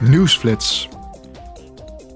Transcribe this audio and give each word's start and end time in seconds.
Nieuwsflits. 0.00 0.88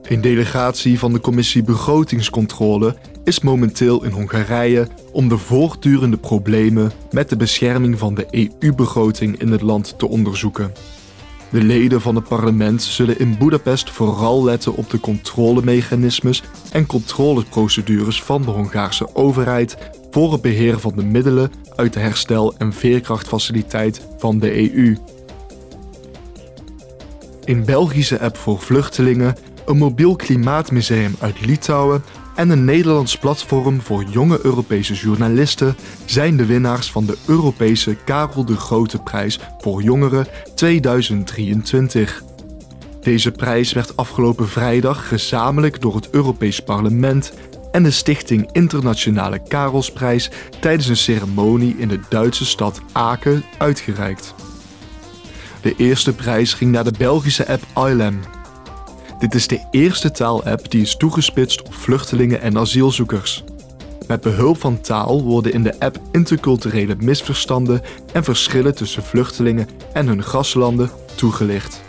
Een 0.02 0.20
delegatie 0.20 0.98
van 0.98 1.12
de 1.12 1.20
Commissie 1.20 1.62
Begrotingscontrole 1.62 2.96
is 3.24 3.40
momenteel 3.40 4.04
in 4.04 4.10
Hongarije 4.10 4.88
om 5.12 5.28
de 5.28 5.38
voortdurende 5.38 6.16
problemen 6.16 6.92
met 7.10 7.28
de 7.28 7.36
bescherming 7.36 7.98
van 7.98 8.14
de 8.14 8.26
EU-begroting 8.30 9.40
in 9.40 9.50
het 9.50 9.60
land 9.60 9.98
te 9.98 10.08
onderzoeken. 10.08 10.72
De 11.50 11.62
leden 11.62 12.00
van 12.00 12.14
het 12.14 12.28
parlement 12.28 12.82
zullen 12.82 13.18
in 13.18 13.38
Budapest 13.38 13.90
vooral 13.90 14.44
letten 14.44 14.74
op 14.74 14.90
de 14.90 15.00
controlemechanismes 15.00 16.42
en 16.72 16.86
controleprocedures 16.86 18.22
van 18.22 18.42
de 18.42 18.50
Hongaarse 18.50 19.14
overheid 19.14 19.76
voor 20.10 20.32
het 20.32 20.42
beheer 20.42 20.78
van 20.78 20.92
de 20.96 21.04
middelen 21.04 21.52
uit 21.76 21.92
de 21.92 22.00
herstel- 22.00 22.54
en 22.58 22.72
veerkrachtfaciliteit 22.72 24.06
van 24.18 24.38
de 24.38 24.74
EU. 24.74 24.96
Een 27.50 27.64
Belgische 27.64 28.20
app 28.20 28.36
voor 28.36 28.60
vluchtelingen, 28.60 29.36
een 29.66 29.76
mobiel 29.76 30.16
klimaatmuseum 30.16 31.14
uit 31.20 31.46
Litouwen 31.46 32.04
en 32.34 32.50
een 32.50 32.64
Nederlands 32.64 33.18
platform 33.18 33.80
voor 33.80 34.04
jonge 34.04 34.38
Europese 34.42 34.94
journalisten 34.94 35.76
zijn 36.04 36.36
de 36.36 36.46
winnaars 36.46 36.90
van 36.90 37.06
de 37.06 37.16
Europese 37.26 37.96
Karel 38.04 38.44
de 38.44 38.56
Grote 38.56 38.98
Prijs 39.02 39.38
voor 39.58 39.82
Jongeren 39.82 40.26
2023. 40.54 42.22
Deze 43.00 43.30
prijs 43.30 43.72
werd 43.72 43.96
afgelopen 43.96 44.48
vrijdag 44.48 45.08
gezamenlijk 45.08 45.80
door 45.80 45.94
het 45.94 46.10
Europees 46.10 46.60
Parlement 46.60 47.32
en 47.72 47.82
de 47.82 47.90
Stichting 47.90 48.48
Internationale 48.52 49.42
Karelsprijs 49.48 50.30
tijdens 50.60 50.88
een 50.88 50.96
ceremonie 50.96 51.76
in 51.78 51.88
de 51.88 52.00
Duitse 52.08 52.44
stad 52.46 52.80
Aken 52.92 53.44
uitgereikt. 53.58 54.34
De 55.62 55.74
eerste 55.76 56.12
prijs 56.12 56.54
ging 56.54 56.72
naar 56.72 56.84
de 56.84 56.92
Belgische 56.98 57.48
app 57.48 57.62
ILAM. 57.76 58.20
Dit 59.18 59.34
is 59.34 59.46
de 59.46 59.66
eerste 59.70 60.10
taalapp 60.10 60.70
die 60.70 60.80
is 60.80 60.96
toegespitst 60.96 61.62
op 61.62 61.74
vluchtelingen 61.74 62.40
en 62.40 62.58
asielzoekers. 62.58 63.44
Met 64.06 64.20
behulp 64.20 64.60
van 64.60 64.80
taal 64.80 65.22
worden 65.22 65.52
in 65.52 65.62
de 65.62 65.80
app 65.80 65.98
interculturele 66.12 66.96
misverstanden 66.98 67.82
en 68.12 68.24
verschillen 68.24 68.74
tussen 68.74 69.02
vluchtelingen 69.02 69.68
en 69.92 70.06
hun 70.06 70.24
gastlanden 70.24 70.90
toegelicht. 71.14 71.82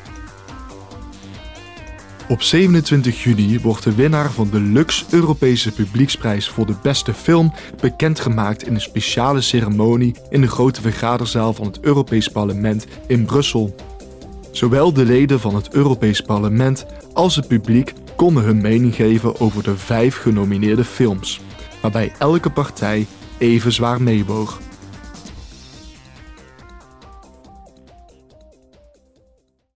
Op 2.32 2.42
27 2.42 3.24
juni 3.24 3.60
wordt 3.60 3.84
de 3.84 3.96
winnaar 3.96 4.32
van 4.32 4.50
de 4.50 4.60
Lux 4.60 5.06
Europese 5.10 5.72
Publieksprijs 5.72 6.50
voor 6.50 6.66
de 6.66 6.76
beste 6.82 7.14
film 7.14 7.54
bekendgemaakt 7.82 8.68
in 8.68 8.74
een 8.74 8.82
speciale 8.82 9.42
ceremonie 9.42 10.16
in 10.30 10.42
de 10.42 10.48
grote 10.48 10.82
vergaderzaal 10.82 11.54
van 11.54 11.66
het 11.66 11.80
Europees 11.80 12.28
Parlement 12.28 12.88
in 13.08 13.26
Brussel. 13.26 13.76
Zowel 14.52 14.94
de 14.94 15.06
leden 15.06 15.40
van 15.40 15.56
het 15.56 15.74
Europees 15.74 16.22
Parlement 16.22 16.86
als 17.14 17.36
het 17.36 17.48
publiek 17.48 17.94
konden 18.16 18.44
hun 18.44 18.62
mening 18.62 18.96
geven 18.96 19.40
over 19.40 19.64
de 19.64 19.78
vijf 19.78 20.18
genomineerde 20.18 20.84
films, 20.84 21.42
waarbij 21.82 22.12
elke 22.20 22.50
partij 22.50 23.08
even 23.38 23.72
zwaar 23.72 24.02
meewoog. 24.02 24.60